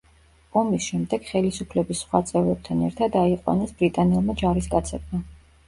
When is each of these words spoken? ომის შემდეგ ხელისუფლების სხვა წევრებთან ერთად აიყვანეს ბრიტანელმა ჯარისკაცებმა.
ომის 0.61 0.85
შემდეგ 0.91 1.27
ხელისუფლების 1.33 2.01
სხვა 2.07 2.23
წევრებთან 2.31 2.83
ერთად 2.89 3.21
აიყვანეს 3.23 3.79
ბრიტანელმა 3.85 4.41
ჯარისკაცებმა. 4.45 5.25